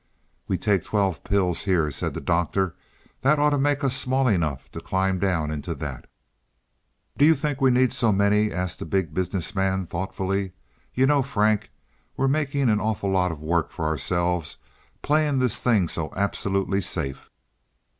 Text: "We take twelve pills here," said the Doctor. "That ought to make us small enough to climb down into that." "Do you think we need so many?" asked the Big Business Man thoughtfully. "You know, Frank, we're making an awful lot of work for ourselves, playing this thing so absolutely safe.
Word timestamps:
"We 0.47 0.57
take 0.57 0.83
twelve 0.83 1.23
pills 1.23 1.65
here," 1.65 1.91
said 1.91 2.15
the 2.15 2.21
Doctor. 2.21 2.73
"That 3.21 3.37
ought 3.37 3.51
to 3.51 3.59
make 3.59 3.83
us 3.83 3.95
small 3.95 4.27
enough 4.27 4.71
to 4.71 4.79
climb 4.79 5.19
down 5.19 5.51
into 5.51 5.75
that." 5.75 6.07
"Do 7.19 7.23
you 7.23 7.35
think 7.35 7.61
we 7.61 7.69
need 7.69 7.93
so 7.93 8.11
many?" 8.11 8.51
asked 8.51 8.79
the 8.79 8.85
Big 8.85 9.13
Business 9.13 9.53
Man 9.53 9.85
thoughtfully. 9.85 10.53
"You 10.95 11.05
know, 11.05 11.21
Frank, 11.21 11.69
we're 12.17 12.27
making 12.27 12.67
an 12.67 12.79
awful 12.81 13.11
lot 13.11 13.31
of 13.31 13.43
work 13.43 13.69
for 13.69 13.85
ourselves, 13.85 14.57
playing 15.03 15.37
this 15.37 15.61
thing 15.61 15.87
so 15.87 16.11
absolutely 16.17 16.81
safe. 16.81 17.29